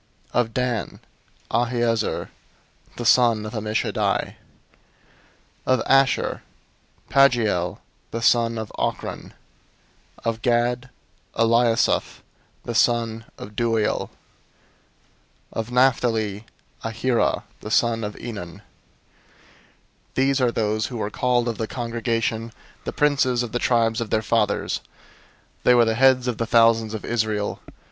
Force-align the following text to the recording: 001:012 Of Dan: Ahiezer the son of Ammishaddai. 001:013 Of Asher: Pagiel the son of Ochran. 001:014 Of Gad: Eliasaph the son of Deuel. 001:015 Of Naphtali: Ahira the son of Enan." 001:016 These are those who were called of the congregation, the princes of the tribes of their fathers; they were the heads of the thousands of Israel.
001:012 0.33 0.41
Of 0.41 0.53
Dan: 0.55 0.99
Ahiezer 1.51 2.29
the 2.95 3.05
son 3.05 3.45
of 3.45 3.53
Ammishaddai. 3.53 4.19
001:013 4.23 4.35
Of 5.67 5.81
Asher: 5.85 6.41
Pagiel 7.11 7.77
the 8.09 8.23
son 8.23 8.57
of 8.57 8.71
Ochran. 8.79 9.33
001:014 10.25 10.25
Of 10.25 10.41
Gad: 10.41 10.89
Eliasaph 11.37 12.21
the 12.63 12.73
son 12.73 13.25
of 13.37 13.55
Deuel. 13.55 14.09
001:015 14.09 14.09
Of 15.59 15.71
Naphtali: 15.71 16.45
Ahira 16.83 17.43
the 17.59 17.69
son 17.69 18.03
of 18.03 18.15
Enan." 18.15 18.53
001:016 18.55 18.61
These 20.15 20.41
are 20.41 20.51
those 20.51 20.87
who 20.87 20.97
were 20.97 21.11
called 21.11 21.47
of 21.47 21.59
the 21.59 21.67
congregation, 21.67 22.51
the 22.85 22.91
princes 22.91 23.43
of 23.43 23.51
the 23.51 23.59
tribes 23.59 24.01
of 24.01 24.09
their 24.09 24.23
fathers; 24.23 24.81
they 25.63 25.75
were 25.75 25.85
the 25.85 25.93
heads 25.93 26.27
of 26.27 26.39
the 26.39 26.47
thousands 26.47 26.95
of 26.95 27.05
Israel. 27.05 27.59